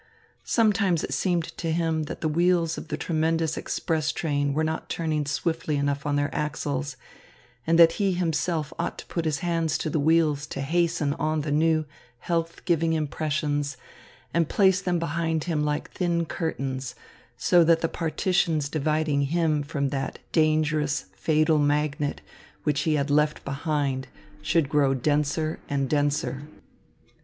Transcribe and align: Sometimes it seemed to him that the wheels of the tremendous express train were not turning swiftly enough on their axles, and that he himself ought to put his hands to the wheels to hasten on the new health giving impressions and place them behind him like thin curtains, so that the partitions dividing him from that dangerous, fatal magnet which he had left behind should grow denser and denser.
Sometimes 0.43 1.03
it 1.03 1.13
seemed 1.13 1.55
to 1.59 1.71
him 1.71 2.05
that 2.05 2.21
the 2.21 2.27
wheels 2.27 2.75
of 2.75 2.87
the 2.87 2.97
tremendous 2.97 3.55
express 3.55 4.11
train 4.11 4.51
were 4.55 4.63
not 4.63 4.89
turning 4.89 5.27
swiftly 5.27 5.75
enough 5.75 6.07
on 6.07 6.15
their 6.15 6.33
axles, 6.33 6.97
and 7.67 7.77
that 7.77 7.91
he 8.01 8.13
himself 8.13 8.73
ought 8.79 8.97
to 8.97 9.05
put 9.05 9.25
his 9.25 9.41
hands 9.45 9.77
to 9.77 9.91
the 9.91 9.99
wheels 9.99 10.47
to 10.47 10.61
hasten 10.61 11.13
on 11.19 11.41
the 11.41 11.51
new 11.51 11.85
health 12.17 12.65
giving 12.65 12.93
impressions 12.93 13.77
and 14.33 14.49
place 14.49 14.81
them 14.81 14.97
behind 14.97 15.43
him 15.43 15.63
like 15.63 15.91
thin 15.91 16.25
curtains, 16.25 16.95
so 17.37 17.63
that 17.63 17.81
the 17.81 17.87
partitions 17.87 18.69
dividing 18.69 19.21
him 19.25 19.61
from 19.61 19.89
that 19.89 20.17
dangerous, 20.31 21.05
fatal 21.15 21.59
magnet 21.59 22.21
which 22.63 22.81
he 22.89 22.95
had 22.95 23.11
left 23.11 23.45
behind 23.45 24.07
should 24.41 24.67
grow 24.67 24.95
denser 24.95 25.59
and 25.69 25.87
denser. 25.87 26.47